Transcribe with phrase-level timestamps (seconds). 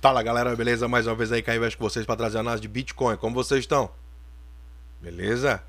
[0.00, 0.88] Fala galera, beleza?
[0.88, 3.18] Mais uma vez aí, Caio Invest com vocês para trazer a análise de Bitcoin.
[3.18, 3.90] Como vocês estão?
[4.98, 5.62] Beleza?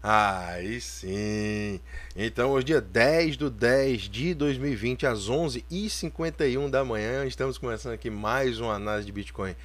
[0.00, 1.80] Aí sim!
[2.14, 8.08] Então, hoje, dia 10 do 10 de 2020, às 11h51 da manhã, estamos começando aqui
[8.08, 9.56] mais uma análise de Bitcoin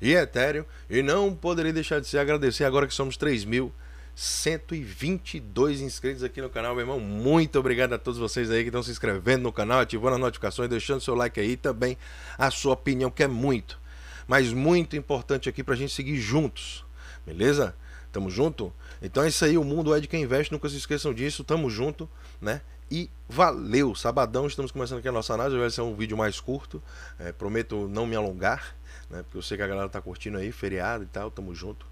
[0.00, 0.64] e Ethereum.
[0.88, 3.72] E não poderia deixar de se agradecer agora que somos 3 mil
[4.20, 7.00] 122 inscritos aqui no canal, meu irmão.
[7.00, 10.68] Muito obrigado a todos vocês aí que estão se inscrevendo no canal, ativando as notificações,
[10.68, 11.96] deixando seu like aí também
[12.36, 13.80] a sua opinião, que é muito,
[14.28, 16.84] mas muito importante aqui pra gente seguir juntos.
[17.24, 17.74] Beleza?
[18.12, 18.70] Tamo junto?
[19.00, 21.70] Então é isso aí, o mundo é de quem investe, nunca se esqueçam disso, tamo
[21.70, 22.06] junto,
[22.42, 22.60] né?
[22.90, 23.94] E valeu!
[23.94, 26.82] Sabadão, estamos começando aqui a nossa análise, vai ser um vídeo mais curto,
[27.18, 28.76] é, prometo não me alongar,
[29.08, 29.22] né?
[29.22, 31.89] Porque eu sei que a galera tá curtindo aí, feriado e tal, tamo junto.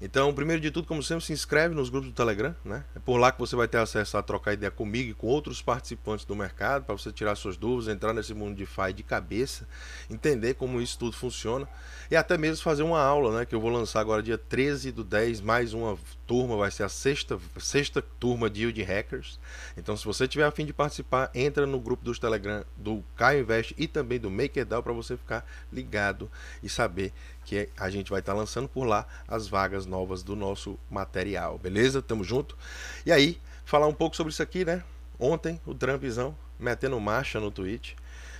[0.00, 2.84] Então, primeiro de tudo, como sempre, se inscreve nos grupos do Telegram, né?
[2.94, 5.62] É por lá que você vai ter acesso a trocar ideia comigo e com outros
[5.62, 9.66] participantes do mercado, para você tirar suas dúvidas, entrar nesse mundo de FI de cabeça,
[10.10, 11.68] entender como isso tudo funciona
[12.10, 13.44] e até mesmo fazer uma aula, né?
[13.46, 16.88] Que eu vou lançar agora dia 13 do 10, mais uma turma, vai ser a
[16.88, 19.38] sexta, sexta turma de de Hackers.
[19.76, 23.42] Então, se você tiver a fim de participar, entra no grupo dos Telegram do Caio
[23.42, 26.30] Invest e também do MakerDAO para você ficar ligado
[26.62, 27.12] e saber
[27.44, 31.58] que a gente vai estar tá lançando por lá as vagas novas do nosso material,
[31.58, 32.00] beleza?
[32.00, 32.56] Tamo junto.
[33.04, 34.82] E aí, falar um pouco sobre isso aqui, né?
[35.18, 37.96] Ontem, o Trumpzão metendo marcha no tweet,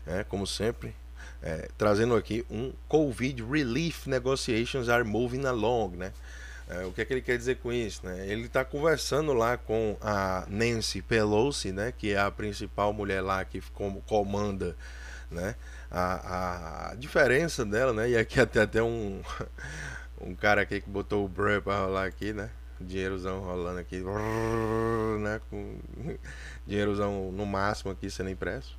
[0.06, 0.24] né?
[0.24, 0.94] como sempre,
[1.42, 6.12] é, trazendo aqui um Covid Relief Negotiations are moving along, né?
[6.68, 8.06] É, o que é que ele quer dizer com isso?
[8.06, 8.26] Né?
[8.26, 11.92] Ele está conversando lá com a Nancy Pelosi, né?
[11.96, 13.62] que é a principal mulher lá que
[14.06, 14.74] comanda
[15.34, 15.56] né?
[15.90, 18.10] A, a diferença dela, né?
[18.10, 19.20] E aqui até até um,
[20.20, 22.50] um cara aqui que botou o Brr para rolar aqui, né?
[22.80, 24.02] Dinheirozão rolando aqui,
[25.20, 25.40] né?
[25.50, 25.78] Com
[26.66, 28.78] dinheirozão no máximo aqui sendo impresso.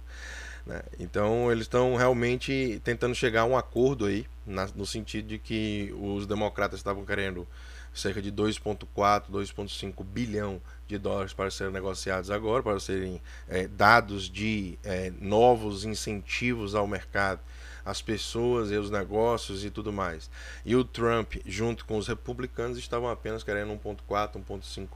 [0.65, 0.81] Né?
[0.99, 5.93] Então eles estão realmente tentando chegar a um acordo aí, na, no sentido de que
[5.99, 7.47] os democratas estavam querendo
[7.95, 14.29] cerca de 2,4, 2,5 bilhão de dólares para serem negociados agora, para serem é, dados
[14.29, 17.39] de é, novos incentivos ao mercado,
[17.83, 20.29] às pessoas e aos negócios e tudo mais.
[20.65, 24.87] E o Trump, junto com os republicanos, estavam apenas querendo 1,4, 1,5,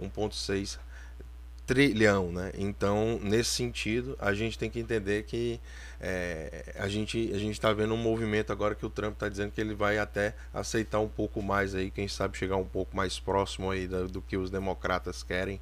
[0.00, 0.78] 1,6
[1.66, 2.52] trilhão, né?
[2.56, 5.60] Então, nesse sentido, a gente tem que entender que
[6.00, 9.52] é, a gente a gente está vendo um movimento agora que o Trump está dizendo
[9.52, 13.18] que ele vai até aceitar um pouco mais aí, quem sabe chegar um pouco mais
[13.18, 15.60] próximo aí do, do que os democratas querem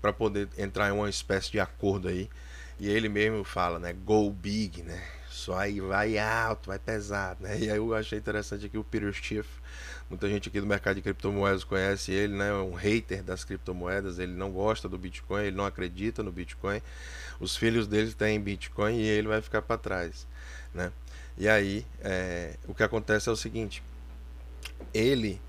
[0.00, 2.28] para poder entrar em uma espécie de acordo aí.
[2.78, 3.92] E ele mesmo fala, né?
[3.92, 5.02] Go big, né?
[5.30, 7.58] Só aí vai alto, vai pesado, né?
[7.58, 9.48] E aí eu achei interessante aqui o Peter Schiff
[10.08, 12.50] Muita gente aqui do mercado de criptomoedas conhece ele, né?
[12.50, 16.80] É um hater das criptomoedas, ele não gosta do Bitcoin, ele não acredita no Bitcoin.
[17.40, 20.26] Os filhos dele têm Bitcoin e ele vai ficar para trás,
[20.72, 20.92] né?
[21.36, 23.82] E aí, é, o que acontece é o seguinte:
[24.94, 25.40] ele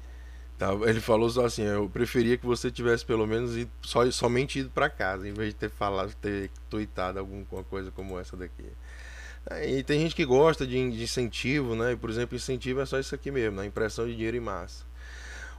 [0.58, 4.58] Tá, ele falou só assim, eu preferia que você tivesse pelo menos ido, só, somente
[4.58, 8.66] ido para casa, em vez de ter falado, ter tweetado alguma coisa como essa daqui.
[9.64, 11.94] E tem gente que gosta de, de incentivo, né?
[11.94, 13.66] E, por exemplo, incentivo é só isso aqui mesmo, né?
[13.66, 14.86] impressão de dinheiro em massa.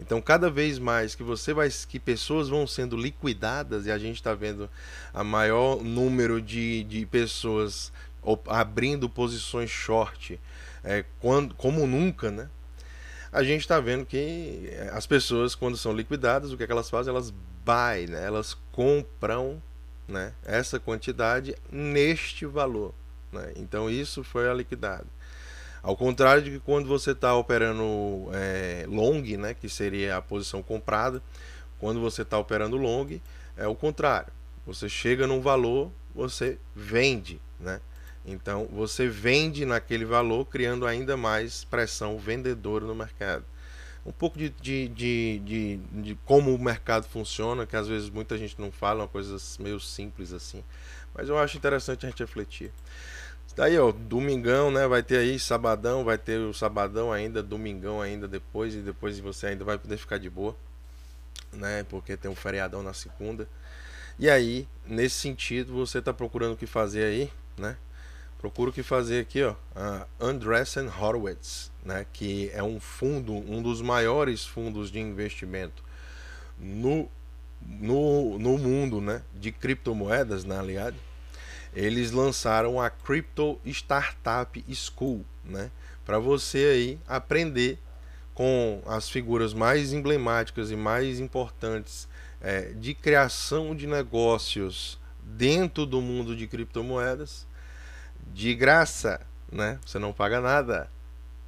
[0.00, 4.16] Então, cada vez mais que você vai, que pessoas vão sendo liquidadas e a gente
[4.16, 4.68] está vendo
[5.12, 7.92] a maior número de, de pessoas
[8.48, 10.40] abrindo posições short,
[10.82, 12.48] é, quando, como nunca, né?
[13.32, 16.90] A gente está vendo que as pessoas, quando são liquidadas, o que, é que elas
[16.90, 17.12] fazem?
[17.12, 17.32] Elas
[17.64, 18.24] buy, né?
[18.24, 19.62] elas compram
[20.08, 22.92] né, essa quantidade neste valor.
[23.32, 23.52] Né?
[23.56, 25.06] Então isso foi a liquidada.
[25.82, 30.62] Ao contrário de que quando você está operando é, long, né, que seria a posição
[30.62, 31.22] comprada,
[31.78, 33.18] quando você está operando long,
[33.56, 34.32] é o contrário.
[34.66, 37.80] Você chega num valor, você vende, né?
[38.24, 43.44] Então você vende naquele valor, criando ainda mais pressão vendedora no mercado.
[44.04, 48.36] Um pouco de, de, de, de, de como o mercado funciona, que às vezes muita
[48.36, 50.64] gente não fala, uma coisa meio simples assim.
[51.14, 52.70] Mas eu acho interessante a gente refletir.
[53.60, 54.88] Daí, ó, domingão, né?
[54.88, 59.48] Vai ter aí sabadão, vai ter o sabadão ainda, domingão ainda depois, e depois você
[59.48, 60.56] ainda vai poder ficar de boa,
[61.52, 61.84] né?
[61.84, 63.46] Porque tem um feriadão na segunda.
[64.18, 67.76] E aí, nesse sentido, você tá procurando o que fazer aí, né?
[68.38, 72.06] Procura o que fazer aqui, ó, a Andreessen Horowitz, né?
[72.14, 75.84] Que é um fundo, um dos maiores fundos de investimento
[76.58, 77.10] no,
[77.60, 79.20] no, no mundo, né?
[79.34, 80.96] De criptomoedas, na realidade
[81.74, 85.70] eles lançaram a Crypto Startup School, né?
[86.04, 87.78] Para você aí aprender
[88.34, 92.08] com as figuras mais emblemáticas e mais importantes
[92.40, 97.46] é, de criação de negócios dentro do mundo de criptomoedas
[98.32, 99.20] de graça,
[99.50, 99.78] né?
[99.84, 100.90] Você não paga nada,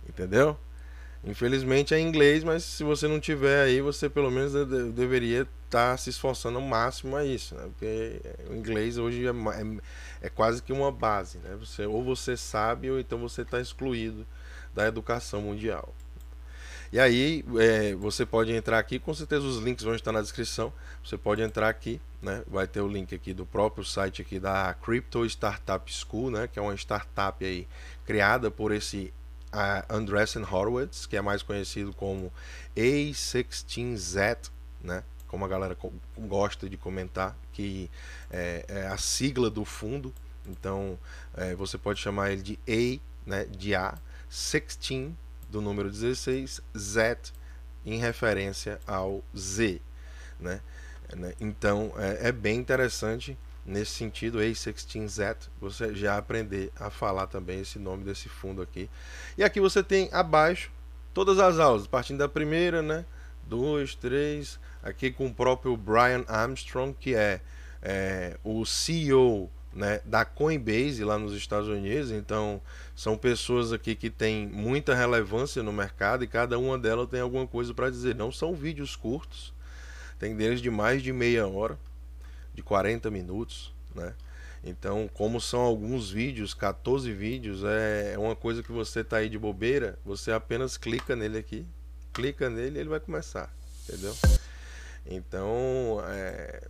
[0.08, 0.58] entendeu?
[1.24, 4.52] Infelizmente é inglês, mas se você não tiver aí, você pelo menos
[4.92, 7.62] deveria estar tá se esforçando ao máximo a isso, né?
[7.64, 8.20] Porque
[8.50, 11.56] o inglês hoje é, é, é, quase que uma base, né?
[11.58, 14.26] Você, ou você sabe ou então você está excluído
[14.74, 15.94] da educação mundial.
[16.92, 20.70] E aí é, você pode entrar aqui, com certeza os links vão estar na descrição.
[21.02, 22.42] Você pode entrar aqui, né?
[22.46, 26.48] Vai ter o link aqui do próprio site aqui da Crypto Startup School, né?
[26.48, 27.66] Que é uma startup aí
[28.04, 29.12] criada por esse
[29.50, 32.32] a Andreessen Horowitz, que é mais conhecido como
[32.74, 34.50] A16Z,
[34.82, 35.04] né?
[35.32, 35.74] Como a galera
[36.18, 37.90] gosta de comentar, que
[38.30, 40.12] é, é a sigla do fundo.
[40.46, 40.98] Então
[41.34, 43.98] é, você pode chamar ele de A, né, de A,
[44.28, 45.12] 16
[45.48, 47.16] do número 16, Z
[47.86, 49.80] em referência ao Z,
[50.38, 50.60] né?
[51.16, 51.32] né?
[51.40, 57.78] Então é, é bem interessante nesse sentido, A16Z, você já aprender a falar também esse
[57.78, 58.90] nome desse fundo aqui.
[59.38, 60.70] E aqui você tem abaixo
[61.14, 63.06] todas as aulas, partindo da primeira, né?
[63.44, 67.40] Dois, três, aqui com o próprio Brian Armstrong, que é,
[67.82, 72.10] é o CEO né, da Coinbase lá nos Estados Unidos.
[72.10, 72.60] Então,
[72.94, 77.46] são pessoas aqui que têm muita relevância no mercado e cada uma delas tem alguma
[77.46, 78.14] coisa para dizer.
[78.14, 79.52] Não são vídeos curtos,
[80.18, 81.78] tem deles de mais de meia hora
[82.54, 84.14] de 40 minutos, né?
[84.64, 89.36] Então, como são alguns vídeos, 14 vídeos, é uma coisa que você tá aí de
[89.36, 91.66] bobeira, você apenas clica nele aqui,
[92.12, 93.52] clica nele e ele vai começar,
[93.82, 94.14] entendeu?
[95.06, 96.68] Então, é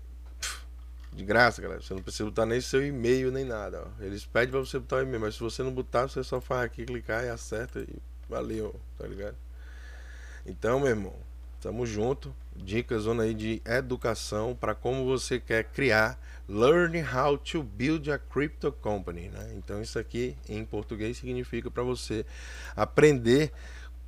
[1.13, 1.83] de graça, galera.
[1.83, 3.85] Você não precisa botar nem seu e-mail nem nada.
[3.87, 4.03] Ó.
[4.03, 6.65] Eles pedem para você botar o e-mail, mas se você não botar, você só faz
[6.65, 7.97] aqui, clicar e acerta e
[8.29, 9.37] valeu, tá ligado?
[10.47, 11.15] Então, meu irmão,
[11.63, 12.35] Tamo junto.
[12.57, 18.19] Dicas zona aí de educação para como você quer criar Learn how to build a
[18.19, 19.53] crypto company, né?
[19.57, 22.27] Então isso aqui em português significa para você
[22.77, 23.53] aprender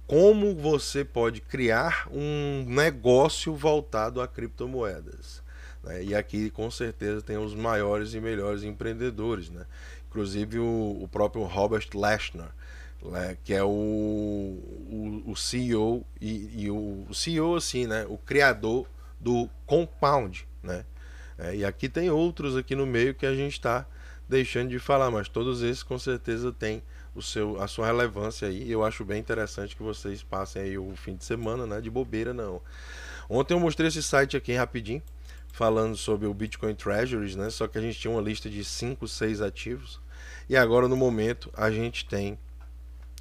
[0.06, 5.42] como você pode criar um negócio voltado a criptomoedas.
[5.82, 6.04] Né?
[6.04, 9.66] E aqui com certeza tem os maiores e melhores empreendedores, né?
[10.08, 12.50] Inclusive o, o próprio Robert Leshner
[13.11, 18.16] né, que é o, o, o CEO e, e, o, o CEO assim, né, o
[18.16, 18.87] criador
[19.20, 20.84] do Compound, né?
[21.37, 23.84] É, e aqui tem outros aqui no meio que a gente está
[24.28, 26.82] deixando de falar, mas todos esses com certeza têm
[27.14, 28.71] o seu, a sua relevância aí.
[28.71, 31.80] Eu acho bem interessante que vocês passem aí o fim de semana, né?
[31.80, 32.61] De bobeira não.
[33.28, 35.02] Ontem eu mostrei esse site aqui rapidinho,
[35.52, 37.49] falando sobre o Bitcoin Treasuries, né?
[37.50, 40.00] Só que a gente tinha uma lista de 5, 6 ativos.
[40.49, 42.38] E agora no momento a gente tem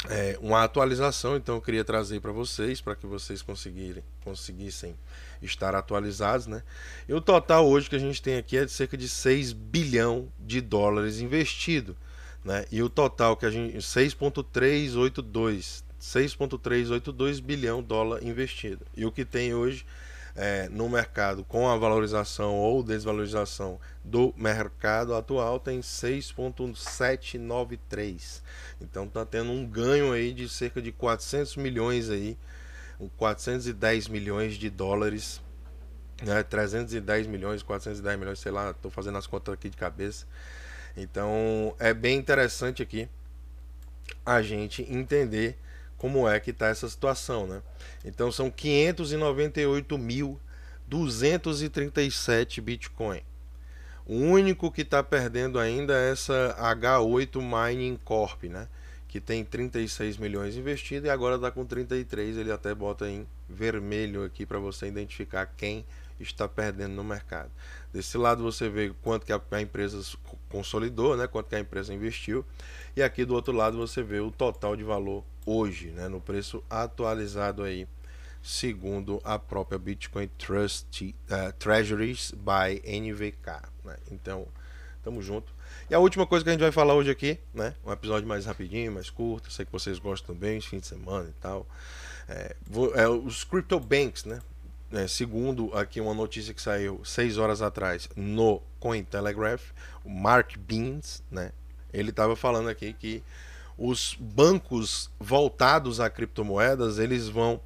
[0.10, 4.96] é, uma atualização, então eu queria trazer para vocês, para que vocês conseguirem, conseguissem
[5.42, 6.64] estar atualizados, né?
[7.08, 10.30] E o total hoje que a gente tem aqui é de cerca de 6 bilhão
[10.40, 11.96] de dólares investido,
[12.44, 12.66] né?
[12.72, 18.86] E o total que a gente 6.382 6.382 bilhão dólar investido.
[18.96, 19.86] E o que tem hoje
[20.36, 28.42] é, no mercado com a valorização ou desvalorização do mercado atual tem 6.793.
[28.82, 32.38] Então está tendo um ganho aí de cerca de 400 milhões aí,
[33.16, 35.42] 410 milhões de dólares,
[36.22, 40.26] né, 310 milhões, 410 milhões, sei lá, estou fazendo as contas aqui de cabeça.
[40.96, 43.08] Então é bem interessante aqui
[44.26, 45.58] a gente entender
[45.98, 47.62] como é que está essa situação, né?
[48.04, 50.40] Então são 598 mil
[50.88, 53.22] 237 Bitcoin.
[54.06, 58.68] O único que está perdendo ainda é essa H8 Mining Corp, né?
[59.08, 62.36] Que tem 36 milhões investido e agora está com 33.
[62.36, 65.86] Ele até bota em vermelho aqui para você identificar quem
[66.20, 67.52] está perdendo no mercado.
[67.92, 70.00] Desse lado você vê quanto que a, empresa
[70.50, 71.28] consolidou, né?
[71.28, 72.46] Quanto que a empresa investiu.
[72.96, 76.08] E aqui do outro lado você vê o total de valor hoje, né?
[76.08, 77.88] No preço atualizado aí
[78.44, 83.62] segundo a própria Bitcoin Trust uh, Treasuries by NVK.
[83.86, 83.96] Né?
[84.12, 84.46] Então,
[85.02, 85.54] tamo junto.
[85.90, 87.74] E a última coisa que a gente vai falar hoje aqui, né?
[87.86, 89.52] Um episódio mais rapidinho, mais curto.
[89.52, 91.66] Sei que vocês gostam também, fim de semana e tal.
[92.28, 94.42] É, vou, é, os crypto banks, né?
[94.94, 99.72] É, segundo aqui uma notícia que saiu seis horas atrás no Cointelegraph,
[100.06, 101.52] o Mark Beans, né?
[101.92, 103.24] Ele estava falando aqui que
[103.76, 107.60] os bancos voltados a criptomoedas eles vão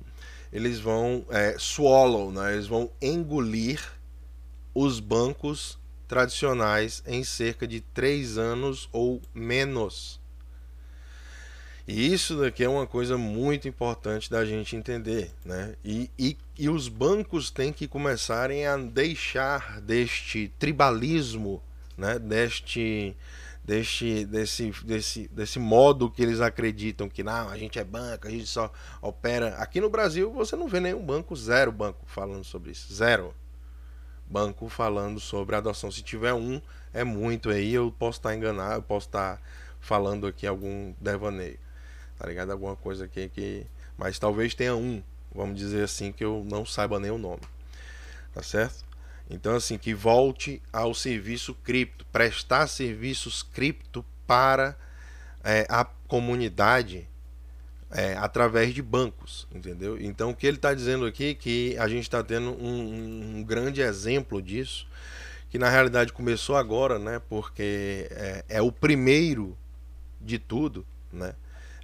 [0.54, 2.54] eles vão é, swallow, né?
[2.54, 3.82] eles vão engolir
[4.74, 10.17] os bancos tradicionais em cerca de três anos ou menos.
[11.88, 15.74] E isso daqui é uma coisa muito importante da gente entender, né?
[15.86, 21.64] E, e, e os bancos têm que começarem a deixar deste tribalismo,
[21.98, 22.20] né?
[22.20, 23.16] Deste,
[23.64, 28.32] deste, desse, desse, desse modo que eles acreditam que não, a gente é banco, a
[28.32, 28.70] gente só
[29.02, 29.56] opera.
[29.56, 33.34] Aqui no Brasil você não vê nenhum banco, zero banco falando sobre isso, zero
[34.30, 35.90] banco falando sobre adoção.
[35.90, 36.62] Se tiver um,
[36.94, 39.42] é muito aí, eu posso estar enganado, eu posso estar
[39.80, 41.58] falando aqui algum devaneio.
[42.18, 42.52] Tá ligado?
[42.52, 43.66] Alguma coisa aqui que.
[43.98, 45.02] Mas talvez tenha um,
[45.34, 47.42] vamos dizer assim, que eu não saiba nem o nome.
[48.34, 48.86] Tá certo?
[49.30, 54.76] Então, assim, que volte ao serviço cripto, prestar serviços cripto para
[55.44, 57.08] é, a comunidade
[57.92, 59.98] é, através de bancos, entendeu?
[60.00, 63.44] Então o que ele está dizendo aqui é que a gente está tendo um, um,
[63.44, 64.88] grande exemplo disso,
[65.50, 67.22] que na realidade começou agora, né?
[67.30, 69.58] Porque é, é, o primeiro
[70.20, 71.34] de tudo, né?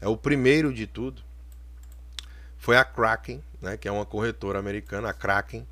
[0.02, 1.22] É o primeiro de tudo.
[2.58, 3.78] Foi a Kraken, né?
[3.78, 5.68] Que é uma corretora americana, a Kraken,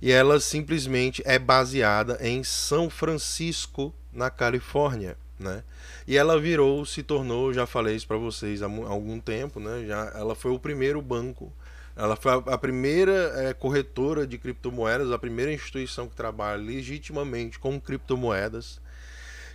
[0.00, 5.64] e ela simplesmente é baseada em São Francisco, na Califórnia né?
[6.06, 9.84] E ela virou, se tornou, já falei isso para vocês há algum tempo, né?
[9.86, 11.52] Já, ela foi o primeiro banco,
[11.96, 17.58] ela foi a, a primeira é, corretora de criptomoedas, a primeira instituição que trabalha legitimamente
[17.58, 18.80] com criptomoedas,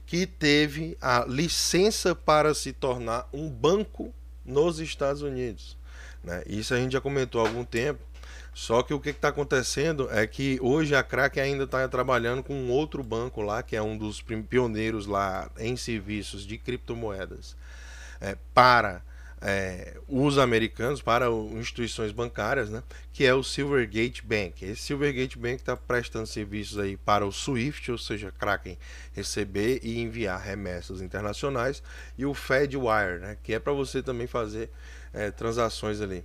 [0.06, 4.14] que teve a licença para se tornar um banco
[4.46, 5.78] nos Estados Unidos.
[6.24, 6.44] Né?
[6.48, 8.00] Isso a gente já comentou há algum tempo.
[8.54, 12.54] Só que o que está acontecendo é que hoje a Crack ainda está trabalhando com
[12.54, 17.58] um outro banco lá, que é um dos pioneiros lá em serviços de criptomoedas
[18.22, 19.04] é, para
[19.48, 22.82] é, os americanos, para instituições bancárias, né,
[23.14, 24.66] que é o Silvergate Bank.
[24.66, 28.76] Esse Silvergate Bank está prestando serviços aí para o SWIFT, ou seja, Kraken
[29.14, 31.84] receber e enviar remessas internacionais,
[32.18, 34.72] e o FedWire, né, que é para você também fazer
[35.14, 36.24] é, transações ali.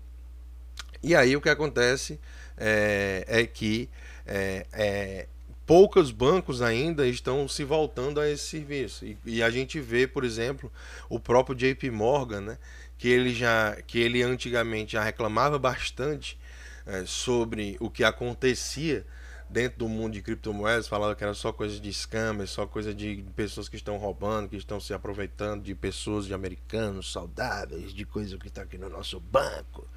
[1.03, 2.19] E aí o que acontece
[2.57, 3.87] é, é que
[4.27, 5.27] é, é,
[5.67, 9.05] poucos bancos ainda estão se voltando a esse serviço.
[9.05, 10.73] E, e, a gente vê, por exemplo,
[11.09, 12.59] o próprio JP Morgan, né,
[13.01, 16.39] que ele já que ele antigamente já reclamava bastante
[16.87, 19.07] é, sobre o que acontecia
[19.49, 23.25] dentro do mundo de criptomoedas, falava que era só coisa de scammers, só coisa de
[23.35, 28.37] pessoas que estão roubando, que estão se aproveitando de pessoas, de americanos saudáveis, de coisa
[28.37, 29.89] que está aqui no nosso banco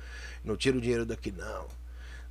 [0.41, 1.67] não tira o dinheiro daqui não.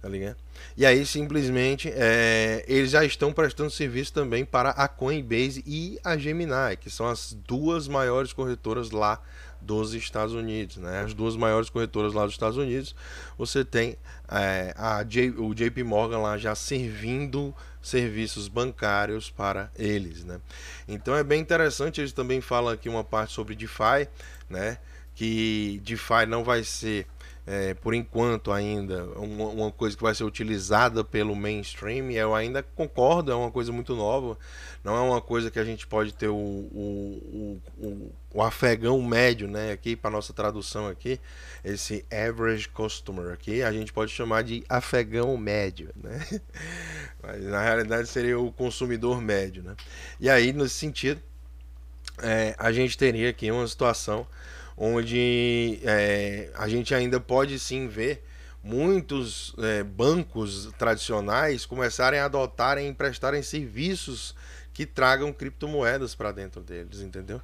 [0.01, 0.37] Tá ligado?
[0.75, 6.17] E aí simplesmente é, eles já estão prestando serviço também para a Coinbase e a
[6.17, 9.23] Gemini, que são as duas maiores corretoras lá
[9.63, 11.03] dos Estados Unidos, né?
[11.03, 12.95] As duas maiores corretoras lá dos Estados Unidos,
[13.39, 13.97] você tem
[14.29, 20.41] é, a J, o JP Morgan lá já servindo serviços bancários para eles, né?
[20.87, 22.01] Então é bem interessante.
[22.01, 24.09] Eles também falam aqui uma parte sobre DeFi,
[24.49, 24.79] né?
[25.15, 27.07] Que DeFi não vai ser
[27.45, 32.63] é, por enquanto ainda, uma, uma, coisa que vai ser utilizada pelo mainstream, eu ainda
[32.63, 34.39] concordo, é uma coisa muito nova,
[34.85, 39.49] não é uma coisa que a gente pode ter o, o, o, o afegão médio,
[39.49, 41.19] né, aqui para nossa tradução aqui,
[41.65, 46.25] esse average customer aqui, a gente pode chamar de afegão médio, né,
[47.21, 49.75] mas na realidade seria o consumidor médio, né,
[50.21, 51.21] e aí nesse sentido,
[52.23, 54.27] é, a gente teria aqui uma situação
[54.77, 58.25] onde é, a gente ainda pode sim ver
[58.63, 64.35] muitos é, bancos tradicionais começarem a adotarem e emprestarem serviços
[64.73, 67.41] que tragam criptomoedas para dentro deles, entendeu?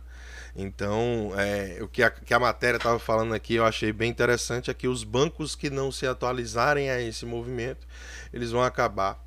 [0.56, 4.70] Então, é, o que a, que a matéria estava falando aqui eu achei bem interessante
[4.70, 7.86] é que os bancos que não se atualizarem a esse movimento,
[8.32, 9.22] eles vão acabar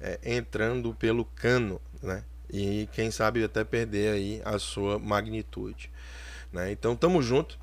[0.00, 2.22] é, entrando pelo cano, né?
[2.48, 5.90] E quem sabe até perder aí a sua magnitude.
[6.56, 6.72] Né?
[6.72, 7.58] Então tamo junto.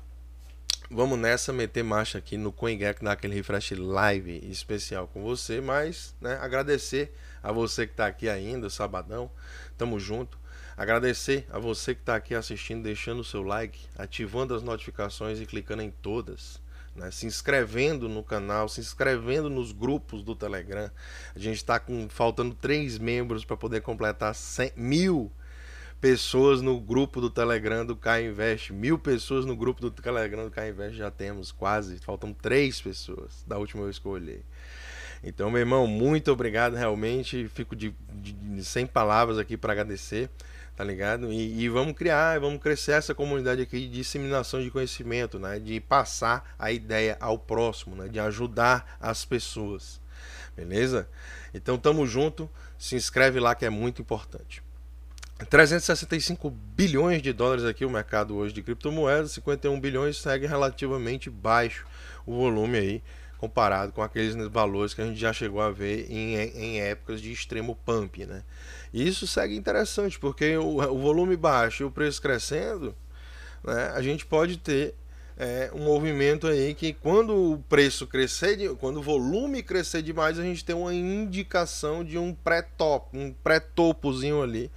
[0.88, 6.14] Vamos nessa meter marcha aqui no CoinGecko, dar aquele refresh live especial com você, mas
[6.20, 9.28] né, agradecer a você que está aqui ainda, sabadão,
[9.76, 10.38] tamo junto.
[10.76, 15.46] Agradecer a você que está aqui assistindo, deixando o seu like, ativando as notificações e
[15.46, 16.60] clicando em todas.
[16.94, 17.10] Né?
[17.10, 20.88] Se inscrevendo no canal, se inscrevendo nos grupos do Telegram.
[21.34, 25.32] A gente está faltando três membros para poder completar 100, mil
[26.04, 28.74] pessoas no grupo do Telegram do Kai Invest.
[28.74, 31.96] Mil pessoas no grupo do Telegram do Kai Invest já temos quase.
[31.96, 34.42] Faltam três pessoas da última eu olhei.
[35.22, 37.48] Então, meu irmão, muito obrigado realmente.
[37.48, 40.28] Fico de, de, de sem palavras aqui para agradecer
[40.76, 41.32] tá ligado?
[41.32, 45.60] E, e, vamos criar, vamos crescer essa comunidade aqui de disseminação de conhecimento, né?
[45.60, 48.08] De passar a ideia ao próximo, né?
[48.08, 50.00] De ajudar as pessoas,
[50.56, 51.08] beleza?
[51.54, 54.63] Então tamo junto, se inscreve lá que é muito importante.
[55.50, 61.84] 365 bilhões de dólares aqui o mercado hoje de criptomoedas, 51 bilhões segue relativamente baixo
[62.24, 63.02] o volume aí
[63.36, 67.30] comparado com aqueles valores que a gente já chegou a ver em, em épocas de
[67.30, 68.42] extremo pump, né?
[68.92, 72.94] E isso segue interessante, porque o, o volume baixo e o preço crescendo,
[73.62, 74.94] né, a gente pode ter
[75.36, 80.42] é, um movimento aí que quando o preço crescer, quando o volume crescer demais, a
[80.42, 84.70] gente tem uma indicação de um pré-top, um pré-topozinho ali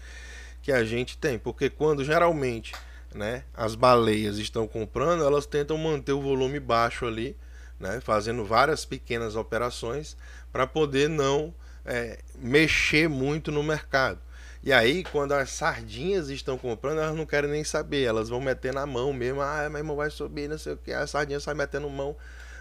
[0.68, 2.74] que a gente tem, porque quando geralmente
[3.16, 7.38] né, as baleias estão comprando, elas tentam manter o volume baixo ali,
[7.80, 10.18] né, fazendo várias pequenas operações
[10.52, 11.56] para poder não
[11.86, 14.20] é, mexer muito no mercado.
[14.62, 18.74] E aí, quando as sardinhas estão comprando, elas não querem nem saber, elas vão meter
[18.74, 19.40] na mão mesmo.
[19.40, 20.92] Ah, meu irmão vai subir, não sei o que.
[20.92, 22.14] A sardinha sai metendo mão,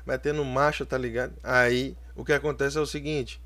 [0.07, 1.33] metendo marcha, tá ligado?
[1.43, 3.41] Aí, o que acontece é o seguinte: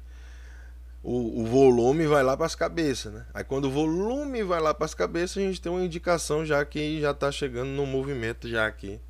[1.03, 3.25] o, o volume vai lá para as cabeças, né?
[3.33, 6.63] Aí, quando o volume vai lá para as cabeças, a gente tem uma indicação já
[6.65, 9.01] que já está chegando no movimento já aqui,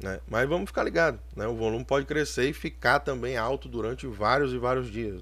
[0.00, 0.20] né?
[0.28, 1.48] Mas vamos ficar ligado, né?
[1.48, 5.20] O volume pode crescer e ficar também alto durante vários e vários dias.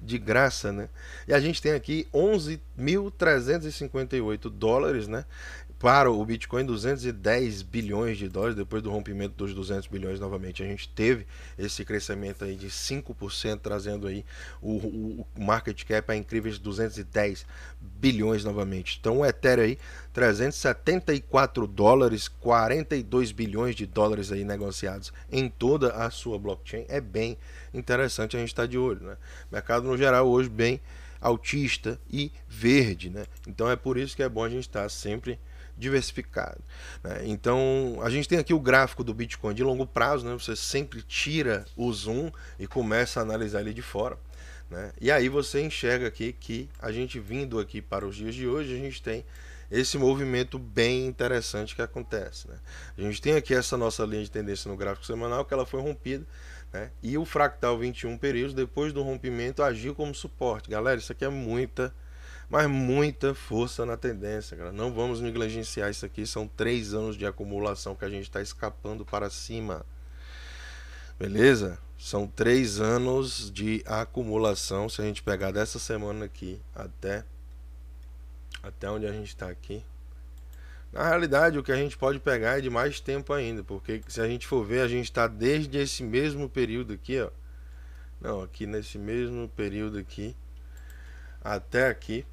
[0.00, 0.88] de graça, né?
[1.26, 5.24] E a gente tem aqui 11.358 dólares, né?
[5.78, 10.66] para o Bitcoin 210 bilhões de dólares depois do rompimento dos 200 bilhões novamente a
[10.66, 11.26] gente teve
[11.58, 14.24] esse crescimento aí de 5% trazendo aí
[14.62, 17.44] o, o, market cap a incríveis 210
[17.80, 19.78] bilhões novamente então o Ethereum aí
[20.14, 27.36] 374 dólares 42 bilhões de dólares aí negociados em toda a sua blockchain é bem
[27.78, 29.16] interessante a gente está de olho né
[29.50, 30.80] mercado no geral hoje bem
[31.20, 34.88] autista e verde né então é por isso que é bom a gente estar tá
[34.88, 35.38] sempre
[35.76, 36.58] diversificado.
[37.02, 37.22] Né?
[37.24, 40.32] Então, a gente tem aqui o gráfico do Bitcoin de longo prazo, né?
[40.32, 44.18] você sempre tira o zoom e começa a analisar ele de fora.
[44.70, 44.92] Né?
[45.00, 48.74] E aí você enxerga aqui que a gente vindo aqui para os dias de hoje,
[48.74, 49.24] a gente tem
[49.70, 52.48] esse movimento bem interessante que acontece.
[52.48, 52.56] Né?
[52.96, 55.80] A gente tem aqui essa nossa linha de tendência no gráfico semanal que ela foi
[55.80, 56.24] rompida.
[56.76, 56.90] Né?
[57.02, 60.68] E o fractal 21 períodos, depois do rompimento, agiu como suporte.
[60.68, 61.94] Galera, isso aqui é muita
[62.48, 64.70] mas muita força na tendência, cara.
[64.70, 66.24] Não vamos negligenciar isso aqui.
[66.24, 69.84] São três anos de acumulação que a gente está escapando para cima.
[71.18, 71.76] Beleza?
[71.98, 74.88] São três anos de acumulação.
[74.88, 77.24] Se a gente pegar dessa semana aqui até
[78.62, 79.84] até onde a gente está aqui.
[80.92, 84.20] Na realidade, o que a gente pode pegar é de mais tempo ainda, porque se
[84.20, 87.30] a gente for ver, a gente está desde esse mesmo período aqui, ó.
[88.20, 90.34] Não, aqui nesse mesmo período aqui
[91.44, 92.24] até aqui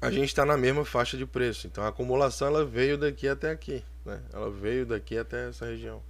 [0.00, 1.66] a gente está na mesma faixa de preço.
[1.66, 4.20] Então a acumulação ela veio daqui até aqui, né?
[4.32, 6.02] Ela veio daqui até essa região.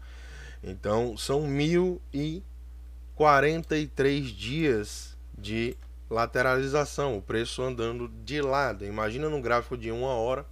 [0.62, 5.76] Então são 1043 dias de
[6.10, 8.84] lateralização, o preço andando de lado.
[8.84, 10.46] Imagina num gráfico de uma hora,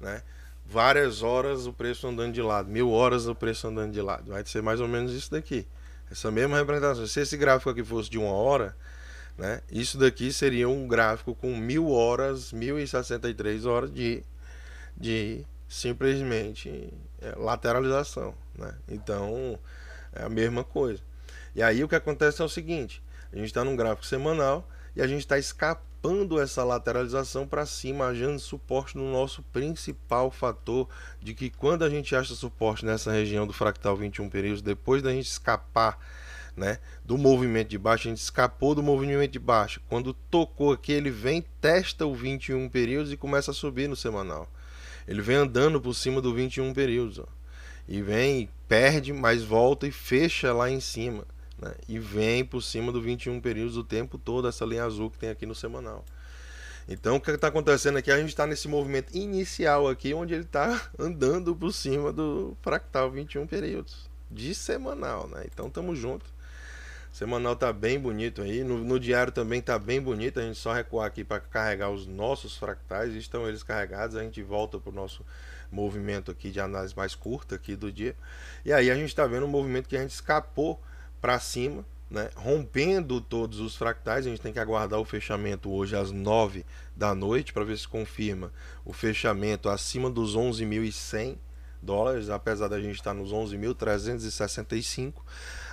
[0.00, 0.22] né?
[0.70, 4.30] Várias horas o preço andando de lado, mil horas o preço andando de lado.
[4.30, 5.66] Vai ser mais ou menos isso daqui.
[6.08, 7.04] Essa mesma representação.
[7.08, 8.76] Se esse gráfico aqui fosse de uma hora,
[9.36, 9.62] né?
[9.68, 14.22] Isso daqui seria um gráfico com mil horas, 1063 horas de,
[14.96, 18.32] de simplesmente é, lateralização.
[18.56, 18.72] Né?
[18.88, 19.58] Então
[20.12, 21.02] é a mesma coisa.
[21.52, 23.02] E aí o que acontece é o seguinte:
[23.32, 25.89] a gente está num gráfico semanal e a gente está escapando
[26.42, 30.88] essa lateralização para cima, achando suporte no nosso principal fator
[31.20, 35.12] de que quando a gente acha suporte nessa região do fractal 21 períodos, depois da
[35.12, 35.98] gente escapar
[36.56, 39.80] né, do movimento de baixa, a gente escapou do movimento de baixa.
[39.88, 44.48] Quando tocou aqui, ele vem, testa o 21 períodos e começa a subir no semanal.
[45.06, 47.26] Ele vem andando por cima do 21 períodos, ó.
[47.88, 51.24] E vem, perde, mas volta e fecha lá em cima,
[51.60, 51.74] né?
[51.88, 55.30] E vem por cima do 21 períodos o tempo todo essa linha azul que tem
[55.30, 56.04] aqui no semanal.
[56.88, 58.10] Então o que está acontecendo aqui?
[58.10, 63.10] A gente está nesse movimento inicial aqui, onde ele está andando por cima do fractal
[63.10, 65.44] 21 períodos de semanal, né?
[65.52, 66.28] Então estamos juntos.
[67.12, 68.62] Semanal tá bem bonito aí.
[68.62, 70.38] No, no, diário também tá bem bonito.
[70.38, 73.14] A gente só recuar aqui para carregar os nossos fractais.
[73.14, 74.14] Estão eles carregados.
[74.14, 75.26] A gente volta para o nosso
[75.72, 78.14] movimento aqui de análise mais curta aqui do dia.
[78.64, 80.80] E aí a gente está vendo um movimento que a gente escapou
[81.20, 82.30] para cima, né?
[82.34, 84.26] rompendo todos os fractais.
[84.26, 86.64] A gente tem que aguardar o fechamento hoje às 9
[86.96, 88.52] da noite para ver se confirma
[88.84, 91.36] o fechamento acima dos 11.100
[91.82, 95.14] dólares, apesar da gente estar nos 11.365.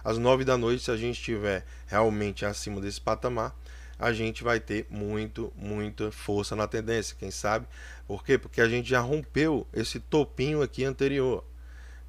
[0.03, 3.55] Às 9 da noite, se a gente estiver realmente acima desse patamar,
[3.99, 7.67] a gente vai ter muito, muita força na tendência, quem sabe?
[8.07, 8.37] Por quê?
[8.37, 11.43] Porque a gente já rompeu esse topinho aqui anterior.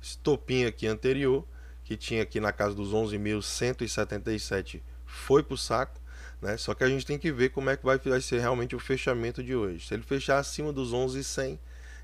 [0.02, 1.44] Esse topinho aqui anterior,
[1.88, 5.98] que tinha aqui na casa dos 11.177, foi para o saco.
[6.42, 6.54] Né?
[6.58, 9.42] Só que a gente tem que ver como é que vai ser realmente o fechamento
[9.42, 9.86] de hoje.
[9.86, 11.58] Se ele fechar acima dos 11.100,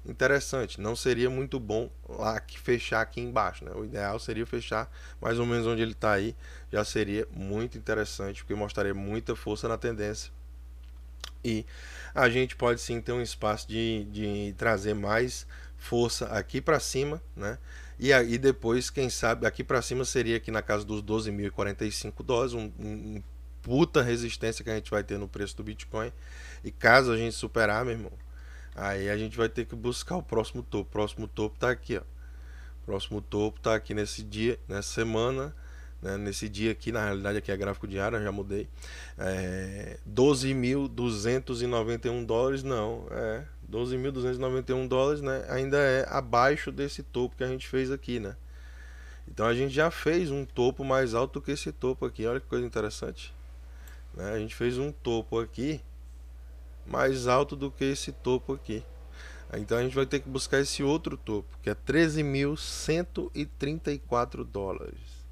[0.06, 0.80] interessante.
[0.80, 3.72] Não seria muito bom lá que fechar aqui embaixo, né?
[3.74, 6.34] O ideal seria fechar mais ou menos onde ele está aí.
[6.72, 10.32] Já seria muito interessante, porque mostraria muita força na tendência.
[11.44, 11.66] E
[12.14, 17.20] a gente pode sim ter um espaço de, de trazer mais força aqui para cima,
[17.36, 17.58] né?
[17.98, 22.52] E aí depois, quem sabe, aqui para cima seria aqui na casa dos 12.045 dólares,
[22.52, 23.22] um, um
[23.62, 26.12] puta resistência que a gente vai ter no preço do Bitcoin.
[26.62, 28.12] E caso a gente superar, meu irmão,
[28.74, 30.88] Aí a gente vai ter que buscar o próximo topo.
[30.88, 32.00] O próximo topo tá aqui, ó.
[32.00, 35.54] O próximo topo tá aqui nesse dia, nessa semana.
[36.02, 36.16] Né?
[36.18, 38.68] Nesse dia aqui, na realidade aqui é gráfico diário, já mudei.
[39.16, 43.06] É, 12.291 dólares, não.
[43.10, 45.44] É 12.291 dólares, né?
[45.48, 48.36] Ainda é abaixo desse topo que a gente fez aqui, né?
[49.26, 52.26] Então a gente já fez um topo mais alto que esse topo aqui.
[52.26, 53.34] Olha que coisa interessante.
[54.14, 54.32] Né?
[54.32, 55.80] A gente fez um topo aqui
[56.86, 58.84] mais alto do que esse topo aqui.
[59.54, 65.24] Então a gente vai ter que buscar esse outro topo, que é 13.134 dólares.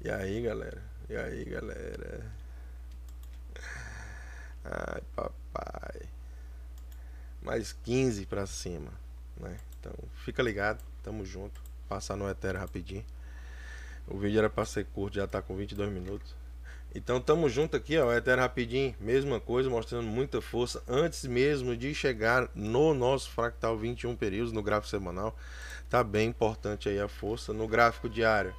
[0.00, 0.82] E aí, galera?
[1.08, 2.32] E aí, galera?
[4.64, 6.17] Ai, papai.
[7.42, 8.90] Mais 15 para cima,
[9.36, 9.56] né?
[9.78, 9.92] Então,
[10.24, 11.60] fica ligado, tamo junto.
[11.88, 13.04] Passar no Ethereum rapidinho.
[14.06, 16.34] O vídeo era para ser curto, já tá com 22 minutos.
[16.94, 21.94] Então tamo junto aqui, ó, Ether rapidinho, mesma coisa, mostrando muita força antes mesmo de
[21.94, 25.36] chegar no nosso fractal 21 períodos no gráfico semanal.
[25.90, 28.54] Tá bem importante aí a força no gráfico diário.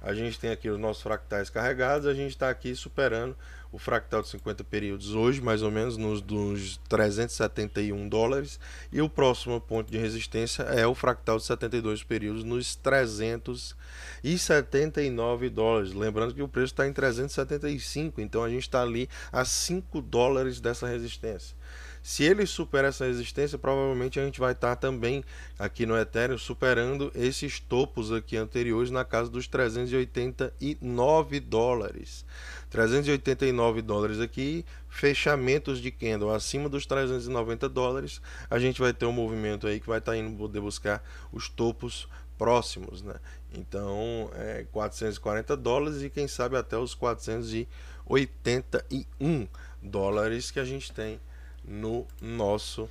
[0.00, 3.36] A gente tem aqui os nossos fractais carregados, a gente está aqui superando
[3.72, 8.58] o fractal de 50 períodos hoje, mais ou menos nos dos 371 dólares,
[8.90, 15.92] e o próximo ponto de resistência é o fractal de 72 períodos nos 379 dólares.
[15.92, 20.60] Lembrando que o preço está em 375, então a gente está ali a 5 dólares
[20.60, 21.54] dessa resistência.
[22.02, 25.22] Se ele supera essa resistência, provavelmente a gente vai estar tá também
[25.58, 32.24] aqui no Ethereum superando esses topos aqui anteriores na casa dos 389 dólares.
[32.70, 39.12] 389 dólares aqui, fechamentos de candle acima dos 390 dólares, a gente vai ter um
[39.12, 42.08] movimento aí que vai estar tá indo poder buscar os topos
[42.38, 43.16] próximos, né?
[43.52, 49.46] Então, é 440 dólares e quem sabe até os 481
[49.82, 51.20] dólares que a gente tem
[51.64, 52.88] no nosso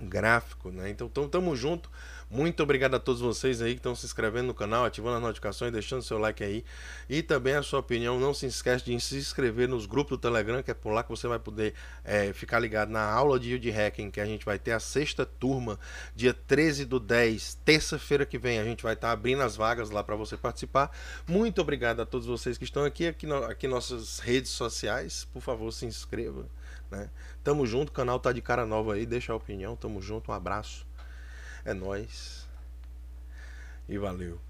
[0.00, 0.90] gráfico, né?
[0.90, 1.90] Então, tamo junto.
[2.32, 5.72] Muito obrigado a todos vocês aí que estão se inscrevendo no canal, ativando as notificações,
[5.72, 6.64] deixando seu like aí
[7.08, 8.20] e também a sua opinião.
[8.20, 11.08] Não se esquece de se inscrever nos grupos do Telegram, que é por lá que
[11.08, 11.74] você vai poder
[12.04, 15.26] é, ficar ligado na aula de Yield Hacking, que a gente vai ter a sexta
[15.26, 15.76] turma,
[16.14, 18.60] dia 13 do 10, terça-feira que vem.
[18.60, 20.96] A gente vai estar tá abrindo as vagas lá para você participar.
[21.26, 25.26] Muito obrigado a todos vocês que estão aqui, aqui, no, aqui nossas redes sociais.
[25.32, 26.46] Por favor, se inscreva.
[26.90, 27.10] Né?
[27.44, 30.34] Tamo junto, o canal tá de cara nova aí, deixa a opinião, tamo junto, um
[30.34, 30.86] abraço.
[31.64, 32.48] É nós.
[33.88, 34.40] E valeu.